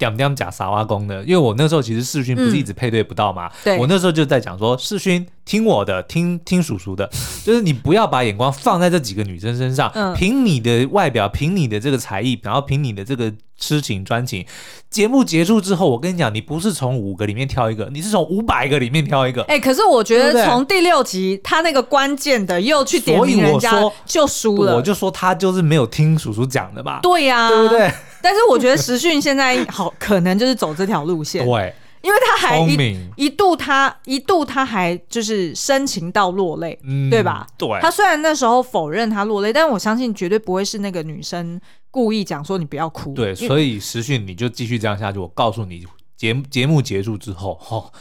[0.00, 7.08] 点点假傻瓜工的，因为我那时候其实视讯不是一直配对不到嘛，嗯、我那时候就在讲说视讯听我的，听听叔叔的，
[7.44, 14.46] 就是你不要把眼光放在这几个女生身上，嗯、凭你的外表，凭你的这个才艺，然后凭你的这个痴情专情，
[14.88, 19.42] 节目结束之后，我跟你讲，你不是从五个里面挑一个，你是从五百个里面挑一个。
[19.42, 23.70] 哎、欸，可是我觉得从第六集他那个关键的又去点名人家，
[24.06, 24.76] 就输了。
[24.76, 27.92] 我就说他就是没有听叔叔讲的嘛，对呀、啊，对不对？
[28.22, 37.46] 但是我觉得时讯现在好可能就是走这条路线，对，因为他还一一度他一度他还就是深情到落泪，嗯，对吧？
[37.58, 47.92] 对，他虽然那时候否认他落泪，但我相信绝对不会是那个女生故意讲说你不要哭，对，所以时讯你就继续这样下去，我告诉你，节节目结束之后，哦，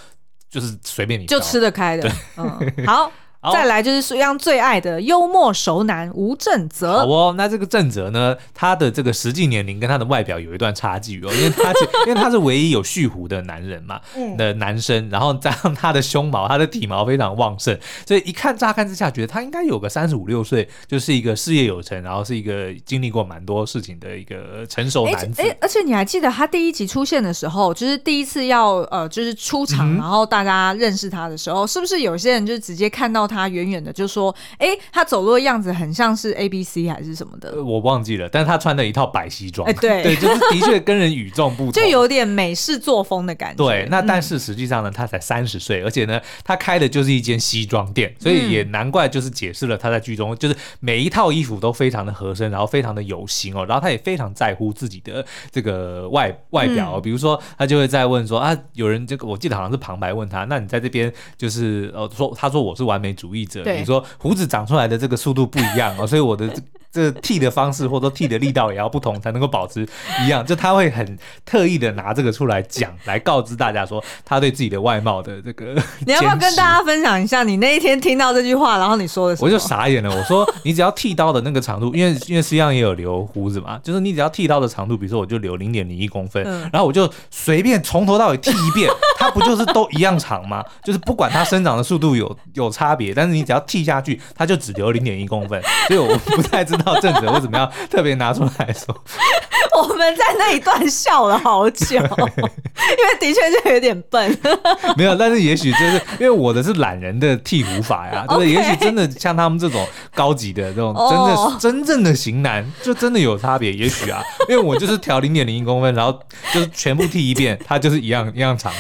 [0.50, 3.12] 就是随便你就吃得开的，嗯，好。
[3.54, 7.00] 再来就是苏央最爱的幽默熟男吴正泽。
[7.00, 11.72] 好哦，那这个正泽呢，他的这个实际年龄跟他的外表有一段差距哦，因为他
[12.06, 25.42] 因为他是唯一有蓄胡的男人嘛，嗯、的男生，然后加上他的胸毛，他的体毛非常旺盛，所以一看乍看之下，觉得他应该有个三十五六岁，就是一个事业有成，然后是一个经历过蛮多事情的一个成熟男子。
[25.42, 37.52] 哎，而且你还记得他第一集出现的时候，就是第一次要呃，就是出场，嗯、然后大家认识他的时候，是不是有些人就直接看到他远远的就说，哎、欸，他走路的样子很像是 A B C 还是什么的？
[37.52, 43.64] 呃、我忘记了，但是他穿的一套白西装，哎、欸，对，对，就是的确跟人与众不同， 就有点美式作风的感觉。
[43.64, 63.62] 对，那但是实际上呢，他才三十岁，而且呢，他开的就是一间西装店，所以也难怪就是解释了他在剧中就是每一套衣服都非常的合身，然后非常的有型哦，然后他也非常在乎自己的这个外外表、哦，嗯、比如说他就会在问说啊，有人这个我记得好像是旁白问他，那你在这边就是呃说他说我是完美主义者。
[63.78, 66.50] 你说胡子长出来的这个速度不一样哦，所以我的
[66.92, 69.88] 这这剃的方式或者说剃的力道也要不同，才能够保持
[70.24, 70.46] 一样。
[70.46, 75.74] 就他会很特意的拿这个出来讲，来告知大家说他对自己的外貌的这个。
[76.06, 79.48] 你要不要跟大家分享一下你那一天听到这句话，然后你说的什么？
[79.48, 80.10] 我就傻眼了。
[80.14, 90.64] 我说你只要剃刀的那个长度，因为因为实际上也有留胡子嘛，就是你只要剃刀的长度，比如说我就留零点零一公分，嗯、然后我就随便从头到尾剃一遍， 它不就是都一样长吗？
[90.84, 95.62] 就是不管它生长的速度有有差别，但是你只要剃下去，它就只留零点一公分。
[95.88, 98.96] 所以我不太知道正泽为什么要特别拿出来说。
[99.78, 104.38] 我们在那一段笑了好久， 因为的确就有点笨。
[104.98, 108.50] 没有，但是也许就是因为我的是懒人的剃胡法呀，对不对？
[108.52, 113.72] 也许真的像他们这种高级的这种，真的真正的型男，就真的有差别。
[113.72, 116.20] 也许啊，因为我就是调零点零一公分，然后
[116.52, 118.74] 就是全部剃一遍，它就是一样一样长。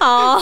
[0.00, 0.38] 好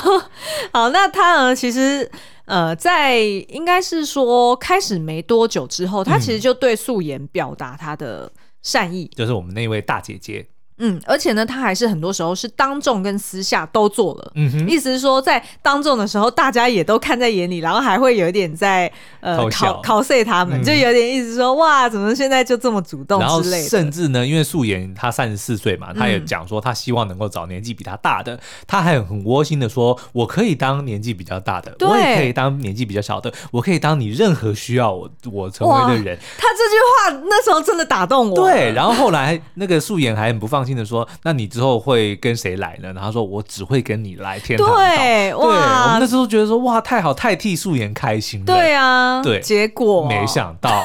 [0.72, 1.54] 好，那他呢？
[1.54, 2.10] 其实。
[2.50, 3.16] 呃，在
[3.48, 10.44] 应该是说开始没多久之后，他其实就对素颜表达他的善意，就是我们那位大姐姐。
[10.80, 14.32] 嗯，而且呢，他还是很多时候是当众跟私下都做了。
[14.34, 18.90] 嗯哼，意思是说，在当众的时候，大家也都看在眼里，然后还会有一点在
[19.20, 23.68] 呃考考 s 他们，嗯、就有点意思说，哇，怎么现在就这么主动之类的。
[23.68, 36.18] 甚至呢，因为素颜他三十四岁嘛，他也讲说他希望能够找年纪比他大的，嗯、他还很窝心的说，我可以当年纪比较大的，我也可以当年纪比较小的，我可以当你任何需要我我成为的人。
[36.38, 38.36] 他这句话那时候真的打动我。
[38.36, 42.92] 对，然后后来那个素颜还很不放心的说，那你之后会跟谁来呢？
[42.92, 44.76] 然后他说我只会跟你来天堂岛。
[44.76, 45.54] 对，哇，对，
[45.84, 48.46] 我们那时候觉得说哇太好，太替素颜开心了。
[48.46, 50.84] 对啊，对，结果没想到，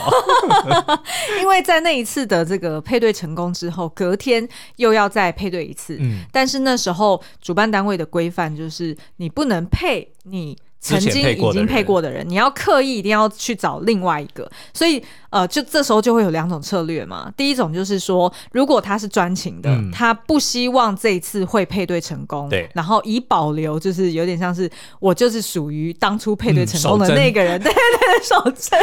[1.41, 5.97] 因为在那一次的这个配对成功之后，隔天又要再配对一次。
[5.99, 10.57] 嗯，但是那时候主办单位的规范就是你不能配你。
[10.85, 17.31] 曾经已经配过的人，你要刻意一定要去找另外一个，所以呃，就这时候就会有两种策略嘛。
[17.35, 24.69] 第一种就是说，如果他是专情的，嗯、他不希望这一次会配对成功，对，然后以保留，就是有点像是
[24.99, 28.79] 我就是属于当初配对成功的那个人， 嗯、对对对，守贞。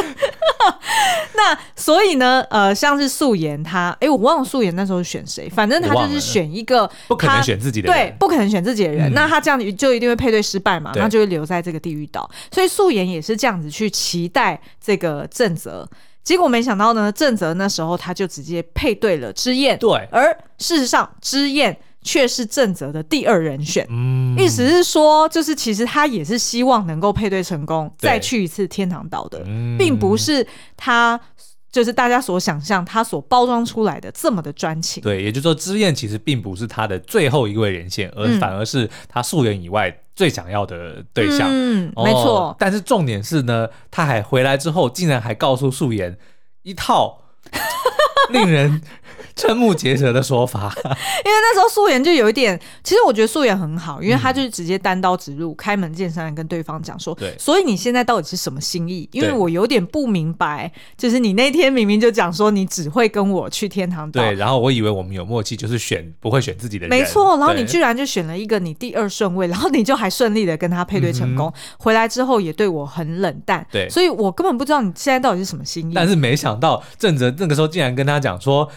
[1.35, 11.92] 那所以呢，呃，像是素颜他，哎，我忘了素颜那时候选谁，反正他就是选一个不可能选自己的人，对，不可能选自己的人，嗯、那他这样就一定会配对失败嘛，那就会留在这个地。
[11.93, 15.87] 遇到，所以素颜也是这样子去期待这个正则，
[16.23, 31.19] 结果没想到呢，正则那时候他就直接配对了之燕，对，而事实上之燕却是正则的第二人选，嗯，意思是说，就是其实他也是希望能够配对成功，再去一次天堂岛的，嗯、并不是他。
[31.73, 35.01] 就是大家所想象，他所包装出来的这么的专情。
[35.01, 41.49] 对，也就是说，之燕其实并不是他的最后一位人选，而反而是他素颜以外最想要的对象。
[41.51, 42.55] 嗯，哦、没错。
[42.59, 46.15] 但是重点是呢，他还回来之后，竟然还告诉素颜
[46.61, 47.23] 一套
[48.29, 48.79] 令人。
[49.37, 50.91] 瞠目结舌的说法，因为
[51.25, 59.09] 那时候素颜就有一点，其实我觉得素颜很好，因为他就是直接单刀直入、开门见山的跟对方讲说，对，所以你现在到底是什么心意？
[59.11, 75.93] 因为我有点不明白，就是你那天明明就讲说你只会跟我去天堂岛，对，然后我以为我们有默契，就是选不会选自己的人，没错，然后你居然就选了一个你第二顺位，然后你就还顺利的跟他配对成功，回来之后也对我很冷淡，对，所以我根本不知道你现在到底是什么心意。
[75.95, 78.69] 但是没想到正则那个时候竟然跟他讲说。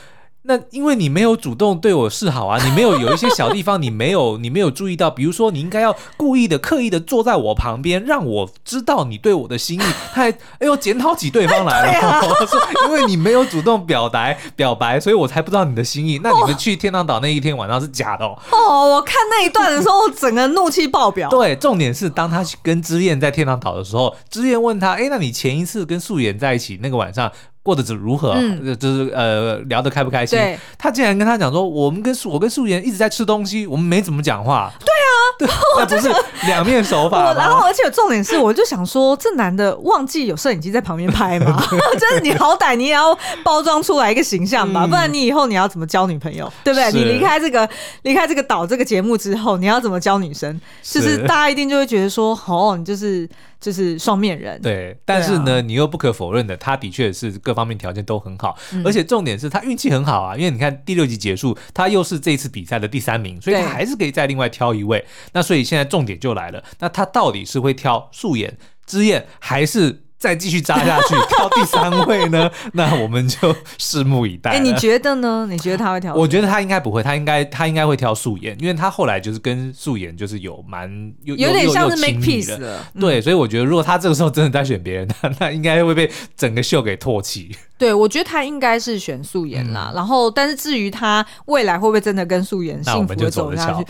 [0.47, 9.83] 那因为你没有主动对我示好啊，你没有有一些小地方你没有你没有注意到，比如说你应该要故意的刻意的坐在我旁边，让我知道你对我的心意。
[10.15, 16.21] 他还哎呦检讨起对方来了， 啊、说因为你没有主动表白表白，所以我才不知道你的心意。
[16.23, 18.39] 那你们去天堂岛那一天晚上是假的哦。
[18.53, 21.29] 哦，我看那一段的时候，我整个怒气爆表。
[21.29, 27.31] 对，重点是当他跟之燕在天堂岛的时候，之燕问他，哎，那你前一次跟素颜在一起那个晚上？
[27.67, 28.35] 过得如何？
[28.37, 30.39] 嗯、就是呃，聊得开不开心？
[30.79, 34.73] 他竟然跟他讲说，我们跟素我跟素颜一直在吃东西，我们没怎么讲话。
[34.79, 36.09] 对啊，对， 那不是
[36.47, 37.35] 两面手法。
[37.35, 41.61] 然后，而且重点是，我就想说，这男的忘记有摄影机在旁边拍吗？
[41.99, 46.51] 就是你好歹你也要包装出来一个形象吧，嗯、不然你以后你要怎么交女朋友？
[46.63, 46.93] 对不对？
[46.93, 47.69] 你离开这个
[48.03, 50.61] 离开这个岛这个节目之后，你要怎么交女生？
[50.83, 53.29] 就是大家一定就会觉得说，哦，你就是。
[53.61, 65.05] 就是双面人，对，但是呢，啊、你又不可否认的，他的确是各方面条件都很好，嗯、而且重点是他运气很好啊，因为你看第六集结束，他又是这一次比赛的第三名，所以他还是可以再另外挑一位。
[65.33, 70.06] 那所以现在重点就来了，那他到底是会挑素颜、之燕，还是？
[70.19, 72.51] 再继续扎下去， 挑第三位呢？
[72.73, 74.53] 那我们就拭目以待。
[74.53, 75.47] 哎，你觉得呢？
[75.49, 76.15] 你觉得他会挑？
[76.15, 80.91] 我觉得他应该不会，他应该他应该会挑素颜，因为他后来就是跟素颜就是有蛮
[81.23, 82.85] 有有点像是 make peace 了。
[82.99, 87.55] 对，所以我觉得如果他这个时候真的在选别人，那 那应该会被整个秀给唾弃。
[87.79, 89.93] 对，我觉得他应该是选素颜啦。
[89.95, 93.85] 然后，但是至于他未来会不会真的跟素颜幸福的走下去？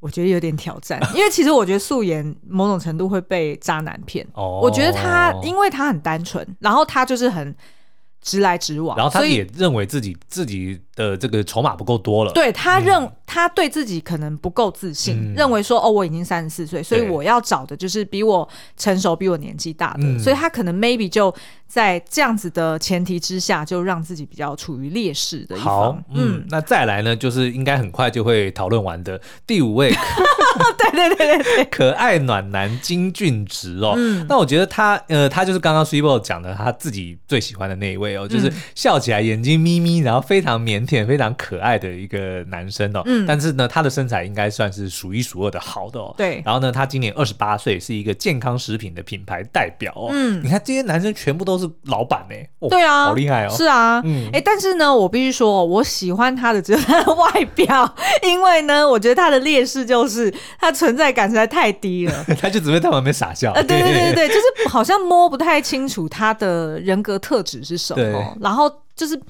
[0.00, 4.26] 我觉得有点挑战，因为其实我觉得素颜某种程度会被渣男骗。
[4.34, 7.54] 哦，我觉得他因为他很单纯，然后他就是很
[8.20, 12.32] 直来直往，然后他也认为自己自己的这个筹码不够多了。
[12.32, 21.32] 对，他认、嗯、他对自己可能不够自信，嗯、认为说哦，我已经三十四岁，所以我要找的就是比我成熟、比我年纪大的，嗯、所以他可能 maybe 就。
[21.68, 25.66] 在这样子的前提之下，就让自己比较处于劣势的一方。
[25.66, 29.92] 好，嗯，那再来呢，就是应该很快就会讨论完的第五位。
[30.78, 33.92] 对对对对对，可爱暖男金俊植哦。
[33.98, 43.02] 嗯，那我觉得他，呃，他就是刚刚 Super 讲的他自己最喜欢的那一位哦，就是笑起来眼睛眯眯，然后非常腼甜、非常可爱的一个男生哦。
[43.04, 46.14] 嗯，但是呢，他的身材应该算是数一数二的好的哦。
[46.16, 46.42] 对。
[46.44, 50.08] 然后呢，他今年二十八岁，是一个健康食品的品牌代表哦。
[50.10, 52.34] 嗯，你看这些男生全部都是老板呢。
[52.60, 53.54] 哦、对啊，好厉害哦。
[53.54, 54.00] 是啊。
[54.04, 54.28] 嗯。
[54.32, 62.24] 哎，但是呢，我必须说，我喜欢他的只有他的外表，因为呢，我觉得他的劣势就是他存在感实在太低了。
[62.40, 63.52] 他就只会在旁边傻笑。
[63.52, 68.36] 呃，对对对对， 就是好像摸不太清楚他的人格特质是什么。
[68.40, 69.20] 然后就是。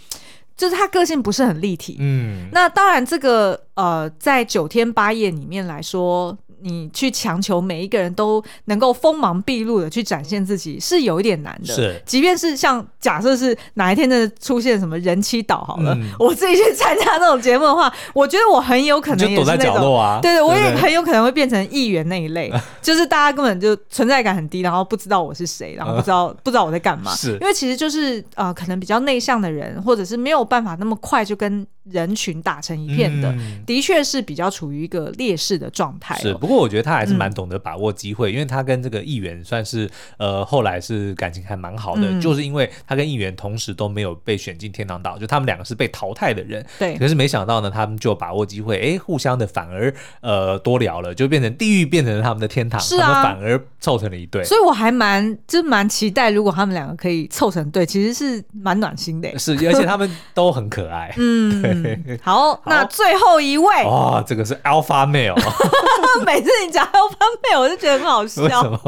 [0.59, 6.37] 就是他个性不是很立体，嗯，那当然这个呃，在九天八夜里面来说。
[6.63, 11.75] 你去强求每一个人都能够锋芒毕露的去展现自己，是有一点难的。
[11.75, 22.53] 是，即便是像假设是哪一天真的出现什么人妻岛好了，嗯、我自己去参加那种节目的话，我觉得我很有可能也是那种，角落啊、对对，我也很有可能会变成议员那一类，
[22.83, 27.15] 就是大家根本就存在感很低，然后不知道我是谁，然后不知道、呃、不知道我在干嘛。
[27.15, 36.39] 是，因为其实就是呃，可能比较内向的人，或者是没有办法那么快就跟人群打成一片的，嗯、的确是比较处于一个劣势的状态、哦。
[36.49, 46.65] 过我觉得他还是蛮懂得把握机会，嗯、因为他跟这个议员算是呃后来是感情还蛮好的，嗯、就是因为他跟议员同时都没有被选进天堂岛，就他们两个是被淘汰的人。
[46.79, 46.97] 对。
[46.97, 49.93] 可是没想到呢，他们就把握机会，哎、欸，互相的反而
[50.23, 54.43] 呃多聊了，就变成地狱变成了他们的天堂，是啊、他们反而凑成了一对。
[54.45, 59.39] 所以我还蛮就蛮期待，如果他们两个可以凑成对，其实是蛮暖心的。
[59.39, 61.13] 是，而且他们都很可爱。
[61.17, 62.19] 嗯。
[62.23, 65.39] 好，好，那最后一位哦，这个是 Alpha Male。
[66.39, 68.43] 每次你讲 Alpha Male，我就觉得很好笑。
[68.43, 68.81] 为什么？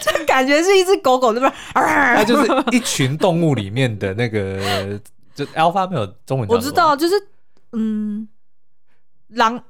[0.00, 1.52] 就感觉是一只狗狗，那边？
[1.74, 4.98] 它就是一群动物里面的那个，
[5.34, 6.48] 就 Alpha Male 中文。
[6.48, 7.14] 我知道，就是
[7.72, 8.28] 嗯，
[9.28, 9.60] 狼。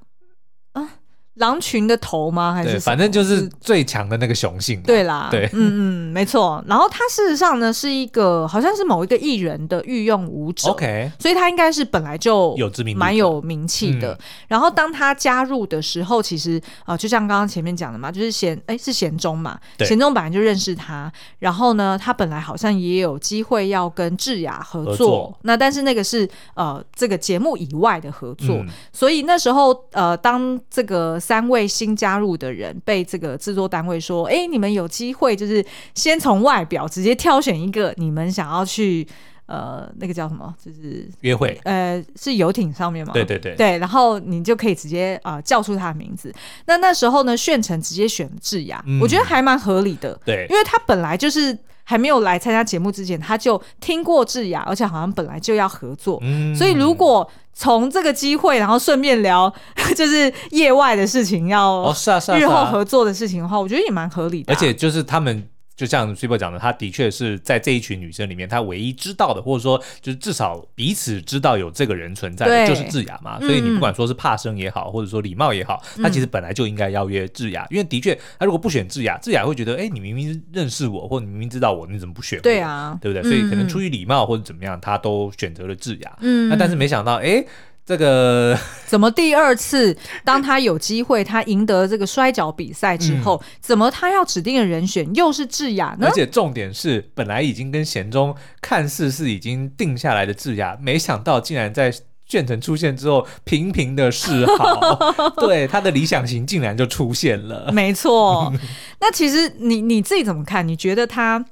[1.34, 2.52] 狼群的头吗？
[2.54, 4.80] 还是反正就是最强的那个雄性。
[4.82, 6.62] 对啦，对，嗯嗯，没错。
[6.68, 14.16] 然后他事实上呢，是一个好像是某一个艺人的御用舞者，OK，所以他应该是本来就有知名、蛮有名气的。
[14.46, 21.12] 然后当他加入的时候，其实啊，就像刚刚前面讲的嘛，就是贤哎是贤忠嘛，贤忠本来就认识他。
[21.40, 31.20] 然后呢，他本来好像也有机会要跟智雅合作，那但是那个是呃这个节目以外的合作，所以那时候呃当这个。
[31.24, 35.64] 三位新加入的人被这个制作单位说：“哎，你们有机会，就是
[35.94, 39.06] 先从外表直接挑选一个你们想要去
[39.46, 43.12] 呃，那个叫什么，就是约会，呃，是游艇上面吗？
[43.14, 46.30] 对对对，对，然后你就可以直接啊、呃、叫出他的名字。
[46.66, 59.52] 那那时候呢，炫成直接选智雅，嗯、我觉得还蛮合理的，对，因为他本来就是。”还没有来参加节目之前，他就听过智雅，而且好像本来就要合作，嗯、所以如果从这个机会，然后顺便聊
[59.94, 61.94] 就是业外的事情，要
[62.36, 64.56] 日后合作的事情的话，我觉得也蛮合理的、啊。
[64.56, 65.48] 而且就是他们。
[65.76, 73.40] 就像 Super 讲的，他的确是在这一群女生里面，他唯一知道的，或者说就是至少彼此知道有这个人存在的，就是智雅嘛。
[73.40, 82.42] 所以你不管说是怕生也好，或者说礼貌也好，他其实本来就应该邀约智雅，嗯、因为的确，他如果不选智雅，智雅会觉得，哎，你明明认识我，或你明明知道我，你怎么不选我？
[82.42, 83.28] 对啊，对不对？
[83.28, 86.16] 所以可能出于礼貌或者怎么样，他都选择了智雅。
[86.20, 87.44] 嗯，那但是没想到，哎。
[87.86, 96.06] 这个 怎么第二次当他有机会，他赢得这个摔跤比赛之后，嗯、怎么他要指定的人选又是智雅呢？
[96.06, 101.92] 而且重点是，本来已经跟贤忠看似是已经定下来的智雅，没想到竟然在
[102.26, 104.98] 卷城出现之后频频的示好，
[105.36, 107.70] 对他的理想型竟然就出现了。
[107.70, 108.50] 没错，
[109.00, 110.66] 那其实你你自己怎么看？
[110.66, 111.44] 你觉得他？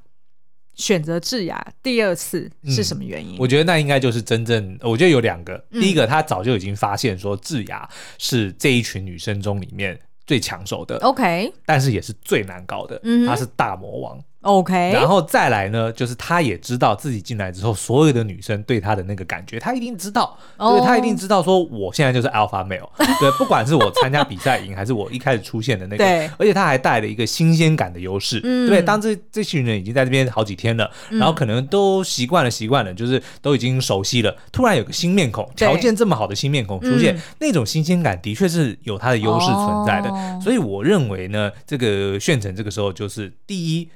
[0.74, 3.36] 选择智雅第二次是什么原因？
[3.36, 5.62] 嗯，我觉得那应该就是真正，我觉得有两个。
[5.72, 14.22] 第一个，他早就已经发现说智雅是这一群女生中里面最抢手的，OK，但是也是最难搞的，嗯哼，她是大魔王。
[14.43, 20.84] OK，然后再来呢，就是他也知道自己进来之后，所有的女生对他的那个感觉，他一定知道，对，oh.
[20.84, 22.88] 他一定知道说，我现在就是 Alpha Male，
[23.20, 40.43] 对，不管是我参加比赛赢，还是我一开始出现的那个，对，而且他还带了一个新鲜感的优势，嗯、对，当这这群人已经在这边好几天了，嗯、然后可能都习惯了，习惯了，就是都已经熟悉了，突然有个新面孔，条件这么好的新面孔出现，嗯、那种新鲜感的确是有它的优势存在的，oh.
[40.43, 43.88] 所以我认为呢，这个炫成这个时候就是第一。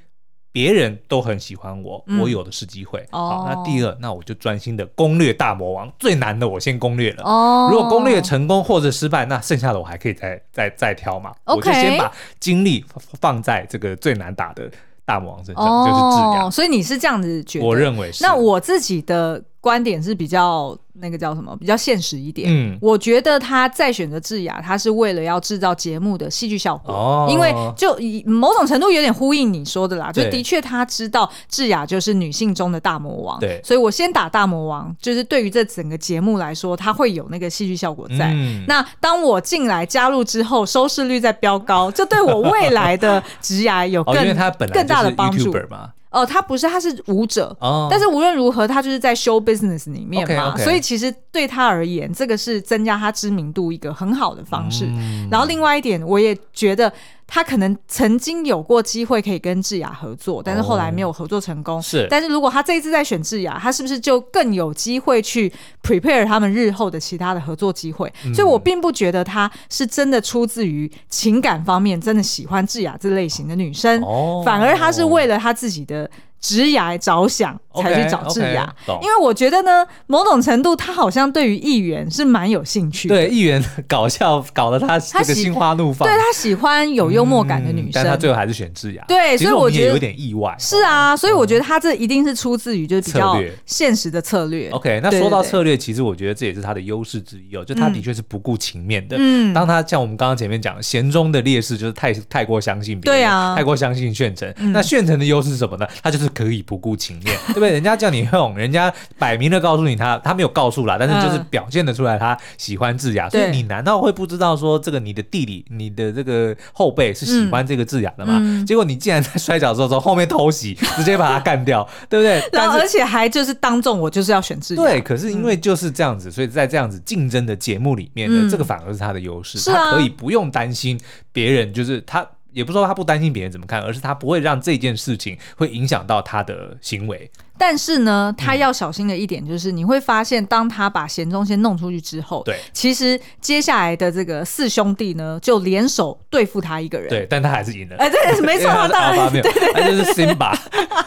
[0.57, 2.99] 别人都很喜欢我，嗯、我有的是机会。
[3.11, 7.23] 哦、好，那第二，那我就专心的攻略大魔王，最难的我先攻略了。
[7.23, 11.31] 哦，如果攻略成功或者失败，那剩下的我还可以再再再挑嘛。
[11.45, 12.83] 我就先把精力
[13.21, 14.67] 放在这个最难打的
[15.05, 16.51] 大魔王身上，哦、就是质量。
[16.51, 17.65] 所以你是这样子觉得？
[17.67, 18.23] 我认为是。
[18.23, 19.39] 那我自己的。
[19.67, 22.47] 观点是比较那个叫什么，比较现实一点。
[22.49, 26.93] 嗯，我觉得他再选择智雅，他是为了要制造节目的戏剧效果。
[26.93, 33.37] 哦，因为就以某种程度有点呼应你说的啦，就的确他知道智雅就是女性中的大魔王。
[33.41, 38.31] 对，所以我先打大魔王，就是对于这整个节目来说，他会有那个戏剧效果在。
[38.33, 45.91] 嗯，那当我进来加入之后，收视率在飙高，这对我未来的 职涯有更、哦、更大的帮助嘛。
[46.17, 50.63] 哦，他不是，他是舞者，哦、但是无论如何，他就是在 show business 里面嘛，okay, okay.
[50.63, 54.85] 所以其实对他而言，这个是增加他知名度一个很好的方式。
[54.85, 56.91] 嗯、然后另外一点，我也觉得。
[57.27, 61.81] 他可能曾经有过机会可以跟智雅合作，但是后来没有合作成功。
[61.81, 65.51] 是，但是如果他这一次再选智雅，他是不是就更有机会去
[65.83, 68.11] prepare 他们日后的其他的合作机会？
[68.33, 74.01] 所以我并不觉得他是真的出自于情感方面真的喜欢智雅这类型的女生，
[74.45, 76.09] 反而他是为了他自己的。
[76.39, 83.15] 职涯着想才去找智雅，okay, okay, 因为我觉得呢，某种程度他好像对于议员是蛮有兴趣的。
[83.15, 86.07] 对，议员搞笑搞得他这个心花怒放。
[86.07, 89.03] 对，他喜欢有幽默感的女生，嗯、但他最后还是选智雅。
[89.07, 90.55] 对，所以我觉得有点意外。
[90.57, 94.69] 是啊，所以我觉得他这一定是出自于就是比较现实的策略。
[94.69, 99.17] OK，那说到策略，其实我觉得这也是他的优势之一哦，就他的确是不顾情面的。
[99.19, 104.47] 嗯，当他像我们刚刚前面讲，贤中的劣势就是太太过相信别人，对啊，太过相信炫成。
[104.57, 105.87] 嗯、那炫成的优势是什么呢？
[106.01, 106.27] 他就是。
[106.37, 107.66] 可以不顾情面， 对不对？
[107.71, 118.37] 人家叫你用，人家摆明了告诉你他，他没有告诉啦，但是就是表现得出来他喜欢智雅，嗯、所以你难道会不知道说这个你的弟弟、你的这个后辈是喜欢这个智雅的吗？
[118.41, 122.41] 嗯、结果你竟然在摔跤的时候从后面偷袭， 直接把他干掉，对不对？
[122.57, 125.01] 然后而且还就是当众我就是要选智雅，对。
[125.01, 130.99] 可是因为就是这样子，所以在这样子竞争的节目里面呢，嗯、这个反而是他的优势，啊、他可以不用担心
[131.31, 132.25] 别人，就是他。
[132.53, 137.29] 也不是说他不担心别人怎么看，而是他不会让这件事情会影响到他的行为。
[137.57, 147.09] 但是呢，他要小心的一点就是，你会发现，当他把贤忠先弄出去之后，对、嗯，其实接下来的这个四兄弟呢，就联手对付他一个人。
[147.09, 147.95] 对，但他还是赢了。
[147.97, 150.55] 哎，对， 没错，他当然 对对就是 Simba。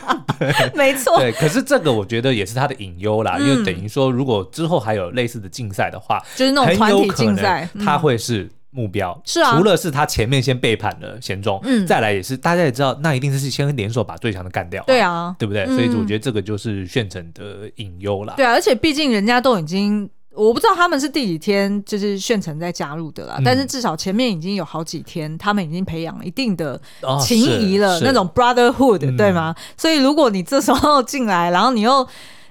[0.75, 1.19] 没错。
[1.19, 8.49] 对，可是这个我觉得也是他的隐忧啦，因为等于说，如果之后还有类似的竞赛的话，就是那种团体竞赛，他会是。
[8.71, 15.65] 目标是啊，除了是他前面先背叛了贤忠，嗯，再来也是大家也知道，那一定是先联手把最强的干掉，对啊，对不对？
[15.65, 18.35] 嗯、所以我觉得这个就是炫成的隐忧啦。
[18.37, 26.81] 对啊，而且毕竟人家都已经，我不知道他们是第几天就是炫成在加入的啦，嗯、但是至少前面已经有好几天，他们已经培养了一定的
[27.21, 29.55] 情谊了，哦、那种 brotherhood，嗯、对吗？
[29.77, 32.07] 所以如果你这时候进来，然后你又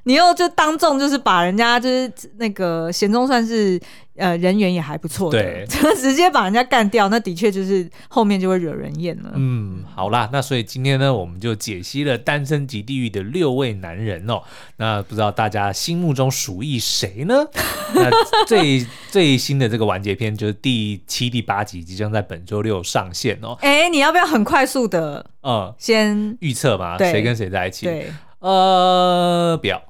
[0.09, 3.79] 你又就当众就是把人家就是那个贤忠算是。
[4.19, 9.31] 呃，人缘也还不错，对，就直接把人家干掉，那的确就是后面就会惹人厌了。
[9.35, 14.41] 嗯，好啦，那所以今天呢，我们就解析了《单身即地狱》的六位男人哦。
[14.75, 17.47] 那不知道大家心目中属意谁呢？
[17.95, 18.09] 那
[18.45, 23.57] 最最新的这个完结篇就是第七、第八集，即将在本周六上线哦。
[23.61, 26.97] 哎，你要不要很快速的，嗯，先预测嘛？
[26.97, 27.85] 谁跟谁在一起？
[27.85, 28.11] 对。
[28.39, 29.81] 呃，不要，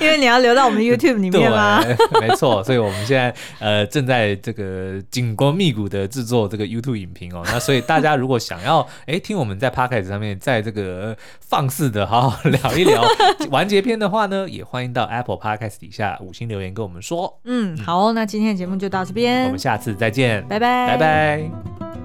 [0.00, 1.82] 因为你要留到我们 YouTube 里面吗？
[2.20, 7.42] 没错，所以我们现在呃正在这个紧锣密鼓的制作这个 YouTube 影评哦。
[7.52, 13.04] 那所以大家如果想要哎、欸、听我们在 Podcast 上面在这个放肆的好好聊一聊
[13.50, 17.38] 完结篇的话呢，也欢迎到 Apple Podcast 底下五星留言跟我们说。
[17.44, 21.95] 嗯，好，那今天的节目就到这边，我们下次再见，拜拜，拜拜。